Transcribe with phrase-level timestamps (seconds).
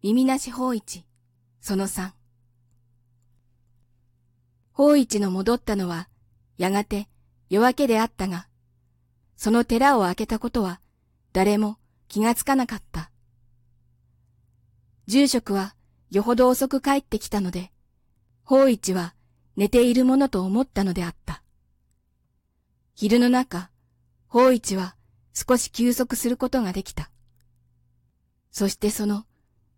[0.00, 1.04] 耳なし法一、
[1.60, 2.14] その三。
[4.70, 6.08] 法一の戻ったのは、
[6.56, 7.08] やがて
[7.50, 8.46] 夜明けであったが、
[9.36, 10.80] その寺を開けたことは、
[11.32, 13.10] 誰も気がつかなかった。
[15.08, 15.74] 住職は
[16.10, 17.72] よほど遅く帰ってきたので、
[18.44, 19.14] 法一は
[19.56, 21.42] 寝ているものと思ったのであった。
[22.94, 23.68] 昼の中、
[24.28, 24.94] 法一は
[25.34, 27.10] 少し休息することができた。
[28.52, 29.24] そしてその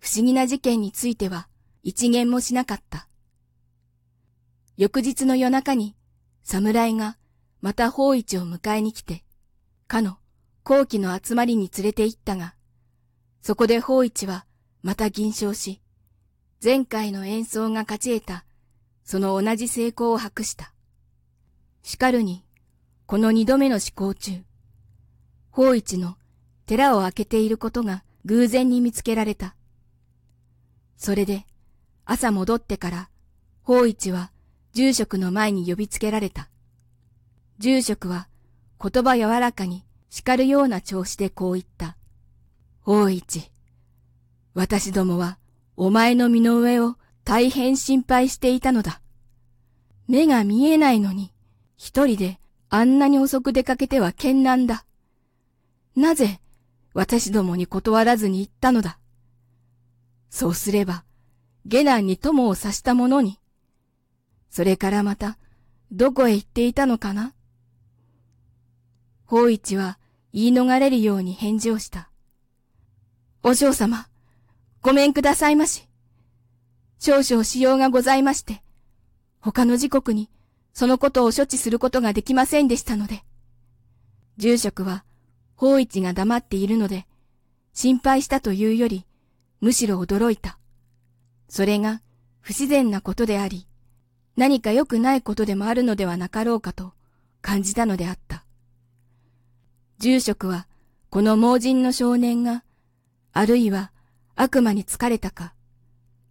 [0.00, 1.48] 不思議な事件については
[1.82, 3.08] 一言もしなかった。
[4.76, 5.96] 翌日の夜中に
[6.42, 7.18] 侍が
[7.60, 9.24] また法一を迎えに来て、
[9.86, 10.18] かの
[10.62, 12.54] 後期の集まりに連れて行ったが、
[13.42, 14.46] そこで法一は
[14.82, 15.80] また銀賞し、
[16.62, 18.44] 前回の演奏が勝ち得た、
[19.04, 20.72] その同じ成功を博した。
[21.82, 22.44] しかるに、
[23.06, 24.42] この二度目の思考中、
[25.50, 26.16] 法一の
[26.66, 29.56] 寺を開けていることが偶然に見つけられた。
[30.98, 31.46] それで、
[32.04, 33.08] 朝戻ってから、
[33.62, 34.32] 法一は
[34.72, 36.50] 住職の前に呼びつけられた。
[37.58, 38.28] 住職は
[38.82, 41.96] 言葉柔らかに叱るような調子でこう言った。
[42.80, 43.50] 法一、
[44.54, 45.38] 私どもは
[45.76, 49.00] お前の身の上を大変心配していたのだ。
[50.08, 51.32] 目が見えないのに、
[51.76, 52.40] 一人で
[52.70, 54.84] あんなに遅く出かけては剣難だ。
[55.94, 56.40] なぜ
[56.92, 58.97] 私どもに断らずに行ったのだ。
[60.30, 61.04] そうすれば、
[61.66, 63.38] 下男に友を刺した者に、
[64.50, 65.38] それからまた、
[65.90, 67.32] どこへ行っていたのかな？
[69.24, 69.98] 法一は
[70.32, 72.10] 言い逃れるように返事をした。
[73.42, 74.08] お嬢様、
[74.82, 75.86] ごめんくださいまし。
[76.98, 78.62] 少々使用がございまして、
[79.40, 80.28] 他の時刻に
[80.72, 83.22] そのことを処置することができませんでしたので。
[84.36, 85.04] 住職は、
[85.56, 87.06] 法一が黙っているので、
[87.72, 89.04] 心配したというより、
[89.60, 90.58] むしろ驚いた。
[91.48, 92.02] それが
[92.40, 93.66] 不自然なことであり、
[94.36, 96.92] 何か良くないことでもあるのではなかろうかと
[97.42, 98.44] 感じたのであった。
[99.98, 100.68] 住職は、
[101.10, 102.62] この盲人の少年が、
[103.32, 103.90] あるいは
[104.36, 105.54] 悪魔に疲れたか、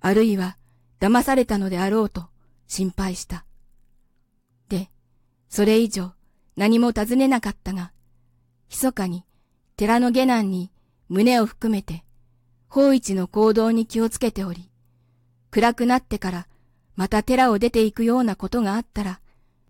[0.00, 0.56] あるいは
[1.00, 2.26] 騙されたのであろうと
[2.68, 3.44] 心配した。
[4.68, 4.90] で、
[5.48, 6.12] それ以上
[6.56, 7.92] 何も尋ねなかったが、
[8.70, 9.24] 密かに
[9.76, 10.70] 寺の下男に
[11.08, 12.04] 胸を含めて、
[12.68, 14.70] 法一の行動に気をつけており、
[15.50, 16.48] 暗くなってから
[16.96, 19.20] また寺を出て行くようなことがあったら、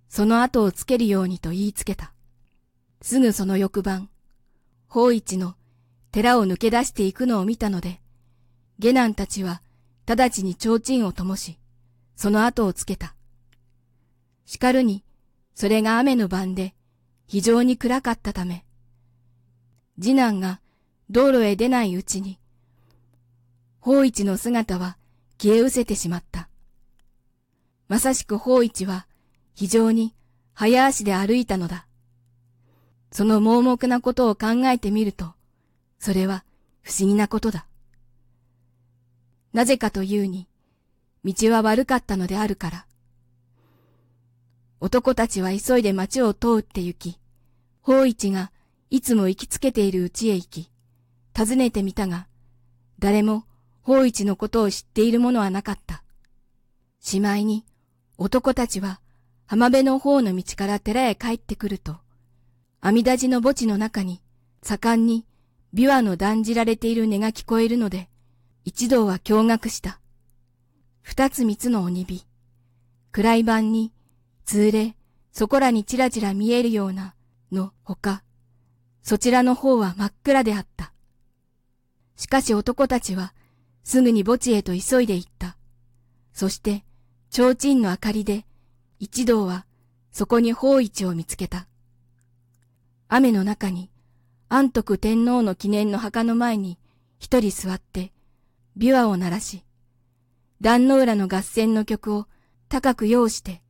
[0.08, 2.12] その後をつけるようにと言いつけた。
[3.02, 4.08] すぐその翌晩、
[4.88, 5.54] 法一の
[6.12, 8.00] 寺を抜け出していくのを見たので、
[8.78, 9.60] 下男たちは
[10.06, 11.58] 直ちに提灯を灯し、
[12.14, 13.14] その後をつけた。
[14.44, 15.04] 叱るに、
[15.54, 16.74] それが雨の晩で
[17.26, 18.64] 非常に暗かったため、
[20.00, 20.60] 次男が
[21.10, 22.38] 道路へ出ないうちに、
[23.86, 24.96] 法一の姿は
[25.40, 26.48] 消え失せてしまった。
[27.86, 29.06] まさしく法一は
[29.54, 30.12] 非常に
[30.54, 31.86] 早足で歩いたのだ。
[33.12, 35.34] その盲目なことを考えてみると、
[36.00, 36.44] それは
[36.82, 37.68] 不思議なことだ。
[39.52, 40.48] なぜかというに、
[41.24, 42.86] 道は悪かったのであるから。
[44.80, 47.20] 男たちは急いで町を通って行き、
[47.82, 48.50] 法一が
[48.90, 50.72] いつも行きつけている家へ行き、
[51.32, 52.26] 尋ねてみたが、
[52.98, 53.44] 誰も
[53.86, 56.02] 法一のことを知っている者はなかった。
[56.98, 57.64] しまいに、
[58.18, 59.00] 男たちは
[59.46, 61.98] 浜辺の方の道から寺へ帰ってくると、
[62.80, 64.20] 阿弥陀寺の墓地の中に
[64.60, 65.24] 盛んに
[65.72, 68.08] 琵琶の断じられている音が聞こえるので、
[68.64, 70.00] 一同は驚愕した。
[71.02, 72.26] 二つ三つの鬼火。
[73.12, 73.92] 暗い晩に、
[74.44, 74.96] 通れ、
[75.30, 77.14] そこらにちらちら見えるような、
[77.52, 78.24] のほか、
[79.04, 80.92] そちらの方は真っ暗であった。
[82.16, 83.32] しかし男たちは、
[83.86, 85.56] すぐに墓地へと急いで行った。
[86.32, 86.84] そして、
[87.30, 88.44] 提灯の明かりで、
[88.98, 89.64] 一同は、
[90.10, 91.68] そこに法一を見つけた。
[93.06, 93.92] 雨の中に、
[94.48, 96.80] 安徳天皇の記念の墓の前に、
[97.20, 98.12] 一人座って、
[98.76, 99.62] 琵琶を鳴らし、
[100.60, 102.26] 壇の浦の合戦の曲を
[102.68, 103.62] 高く用して、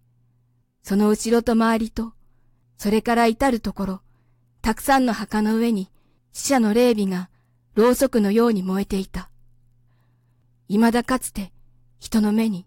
[0.82, 2.14] その後ろと周りと、
[2.78, 4.00] それから至るところ、
[4.62, 5.90] たくさんの墓の上に
[6.32, 7.28] 死者の霊美が
[7.74, 9.28] ろうそくのように燃えていた。
[10.68, 11.52] 未だかつて
[11.98, 12.66] 人の目に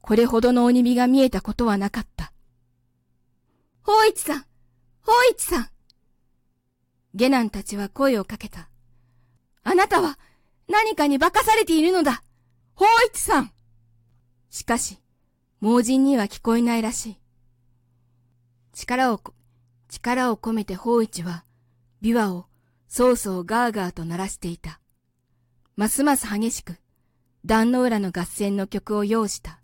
[0.00, 2.32] これほどの鬼火が見えたことはなかった。
[3.82, 4.46] 法一さん
[5.02, 5.68] 法一さん
[7.14, 8.68] 下男たちは声をかけた。
[9.62, 10.18] あなたは
[10.68, 12.22] 何かに化かされているのだ
[12.74, 13.52] 法一さん
[14.50, 14.98] しかし、
[15.60, 17.18] 盲人には聞こえないらしい。
[18.72, 19.20] 力を、
[19.88, 21.44] 力を込めて法一は、
[22.02, 22.46] 琵琶を
[22.86, 24.80] そうそうガーガーと鳴らしていた。
[25.76, 26.76] ますます激しく、
[27.46, 29.60] 壇の浦の合戦の曲を用した。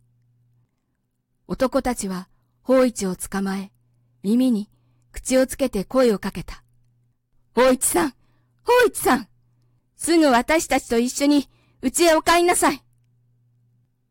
[1.49, 2.29] 男たちは
[2.63, 3.73] 法一を捕まえ、
[4.23, 4.69] 耳に
[5.13, 6.63] 口をつけて声をかけた。
[7.55, 8.15] 法一さん
[8.65, 9.29] 法一さん
[9.97, 11.49] すぐ私たちと一緒に
[11.83, 12.83] 家へお帰りなさい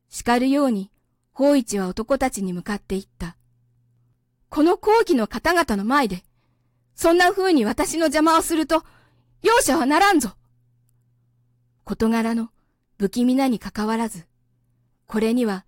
[0.10, 0.92] 叱るように、
[1.32, 3.38] 法一は男たちに向かって言った。
[4.50, 6.24] この後期の方々の前で、
[6.96, 8.84] そんな風に私の邪魔をすると、
[9.44, 10.32] 容赦はならんぞ。
[11.86, 12.50] 事柄の
[13.00, 14.26] 不気味なにかかわらず、
[15.08, 15.64] これには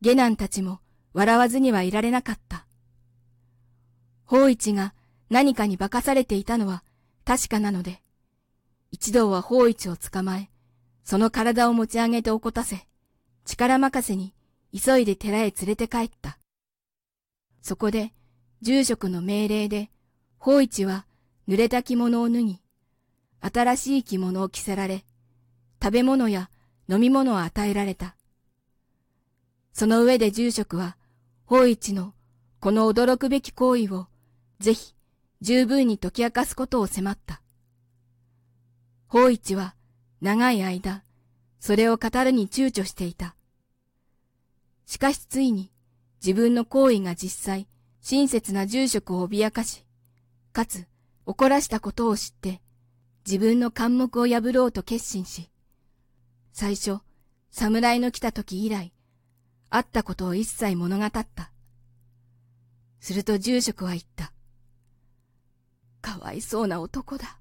[0.00, 0.80] 下男たちも
[1.12, 2.66] 笑わずにはいられなかった。
[4.24, 4.92] 法一が
[5.30, 6.82] 何かに化かされていたのは
[7.24, 8.02] 確かなので、
[8.90, 10.50] 一同は法一を捕まえ、
[11.04, 12.84] その体を持ち上げて起こたせ、
[13.44, 14.34] 力任せに
[14.76, 16.36] 急いで寺へ連れて帰った。
[17.60, 18.12] そこで、
[18.60, 19.90] 住職の命令で、
[20.36, 21.06] 法一は
[21.46, 22.60] 濡れた着物を脱ぎ、
[23.40, 25.04] 新しい着物を着せられ、
[25.80, 26.50] 食べ物や
[26.88, 28.16] 飲み物を与えられた。
[29.72, 30.96] その上で住職は、
[31.44, 32.14] 法一の
[32.60, 34.06] この驚くべき行為を、
[34.58, 34.94] ぜひ
[35.40, 37.42] 十分に解き明かすことを迫った。
[39.08, 39.74] 法一は
[40.20, 41.02] 長い間、
[41.58, 43.34] それを語るに躊躇していた。
[44.86, 45.72] しかしついに
[46.24, 47.68] 自分の行為が実際、
[48.00, 49.84] 親切な住職を脅かし、
[50.52, 50.86] かつ
[51.24, 52.60] 怒らしたことを知って、
[53.24, 55.50] 自分の貫目を破ろうと決心し、
[56.52, 56.98] 最初、
[57.50, 58.92] 侍の来た時以来、
[59.70, 61.50] 会ったことを一切物語った。
[63.00, 64.32] すると住職は言った。
[66.02, 67.38] かわいそうな男だ。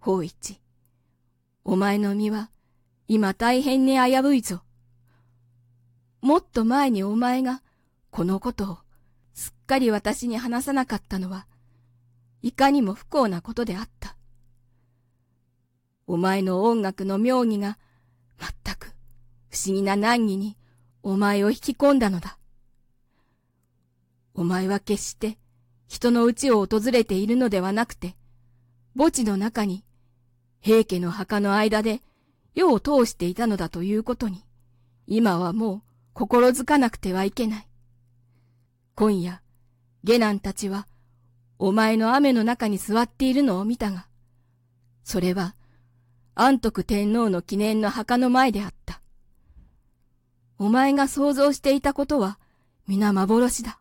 [0.00, 0.60] 法一。
[1.64, 2.50] お前の身は
[3.06, 4.62] 今大変に危ういぞ。
[6.20, 7.62] もっと前にお前が
[8.10, 8.78] このことを
[9.34, 11.46] すっかり私に話さなかったのは、
[12.42, 14.16] いかにも不幸なことであった。
[16.06, 17.78] お前の音楽の妙義が
[19.50, 20.56] 不思議な難儀に
[21.02, 22.38] お前を引き込んだのだ。
[24.34, 25.38] お前は決して
[25.88, 28.16] 人の家を訪れているのではなくて、
[28.96, 29.84] 墓地の中に
[30.60, 32.00] 平家の墓の間で
[32.54, 34.44] 世を通していたのだということに、
[35.06, 35.82] 今はもう
[36.12, 37.66] 心づかなくてはいけない。
[38.94, 39.40] 今夜、
[40.04, 40.86] 下男たちは、
[41.58, 44.06] お前の雨の中に座っているのを見たが、
[45.04, 45.54] それは、
[46.34, 49.00] 安徳天皇の記念の墓の前であった。
[50.60, 52.38] お前が想像していたことは、
[52.86, 53.80] 皆幻だ。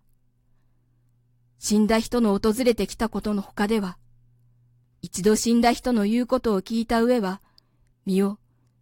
[1.57, 3.97] 死んだ人の訪れてきたことの他では、
[5.01, 7.41] 一度死んだ人の言うことを聞いた上は、
[8.05, 8.37] 身を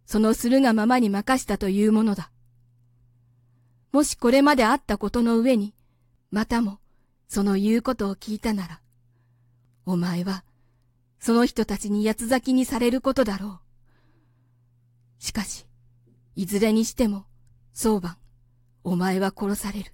[0.06, 2.30] そのするがままに任したというものだ。
[3.90, 5.74] もしこれまであったことの上に、
[6.30, 6.78] またも
[7.26, 8.80] その言うことを聞いたなら、
[9.86, 10.44] お前は
[11.18, 13.58] その人たちに八つ咲きにされることだろ
[15.20, 15.24] う。
[15.24, 15.66] しかし、
[16.36, 17.24] いずれにしても、
[17.80, 18.16] 早晩、
[18.82, 19.92] お前は殺される。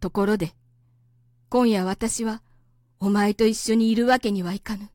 [0.00, 0.52] ところで、
[1.48, 2.42] 今夜私は
[2.98, 4.90] お前と一緒にいるわけにはいかぬ。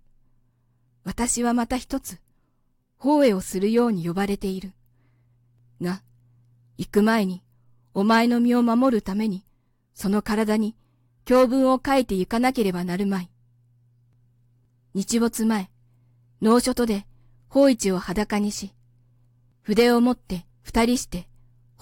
[1.06, 2.20] 私はまた一つ、
[2.98, 4.74] 法会をするように呼ばれている。
[5.82, 6.02] が、
[6.78, 7.42] 行く前に、
[7.94, 9.46] お前の身を守るために、
[9.94, 10.76] その体に
[11.24, 13.32] 教文を書いて行かなければなるまい。
[14.94, 15.72] 日没前、
[16.42, 17.08] 脳書とで
[17.48, 18.74] 法一を裸にし、
[19.62, 21.30] 筆を持って二人して、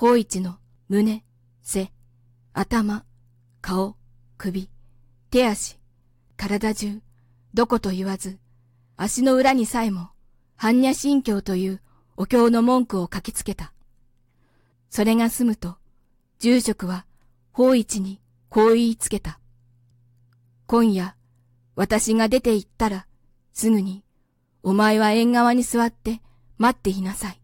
[0.04, 0.58] 法一の
[0.90, 1.24] 胸、
[1.62, 1.90] 背、
[2.52, 3.06] 頭、
[3.62, 3.96] 顔、
[4.38, 4.70] 首、
[5.32, 5.80] 手足、
[6.36, 7.02] 体中、
[7.54, 8.38] どこと言わず、
[8.98, 10.10] 足の裏にさえも、
[10.60, 11.82] 般若心経という
[12.18, 13.72] お経の文句を書きつけた。
[14.90, 15.78] それが済むと、
[16.38, 17.06] 住職は
[17.54, 18.20] 法一に
[18.50, 19.40] こう言いつけた。
[20.68, 21.16] 今夜、
[21.78, 23.08] 私が出て行ったら、
[23.54, 24.04] すぐに、
[24.64, 26.20] お前は縁側に座って
[26.58, 27.40] 待っていなさい。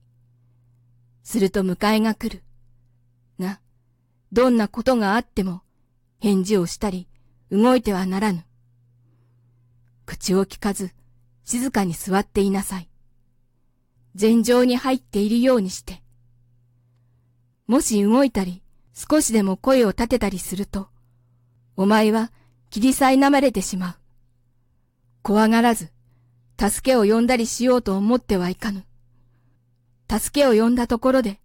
[1.24, 2.44] すると迎えが来る。
[3.40, 3.60] が、
[4.32, 5.62] どんなことがあっても、
[6.20, 7.08] 返事をしたり、
[7.52, 8.46] 動いてはならぬ。
[10.06, 10.92] 口を聞かず、
[11.44, 12.90] 静かに座っていなさい。
[14.16, 16.02] 禅場に入っているようにして。
[17.68, 20.90] もし動いたり、少しでも声を立てたりすると、
[21.76, 22.32] お前は
[22.70, 23.96] 切り苛まれてしまう。
[25.22, 25.92] 怖がらず、
[26.60, 28.86] 助けを呼んだりしようと思ってはいかぬ。
[30.12, 31.40] 助けを呼んだところで、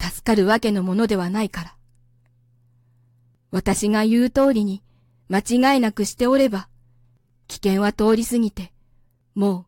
[0.00, 1.76] 助かるわけのものではないから。
[3.50, 4.82] 私が言う通りに
[5.28, 6.68] 間違いなくしておれば、
[7.46, 8.72] 危険は通り過ぎて、
[9.34, 9.66] もう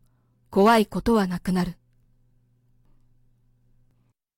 [0.50, 1.76] 怖いことはなくなる。